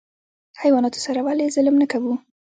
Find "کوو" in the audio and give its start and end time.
1.91-2.13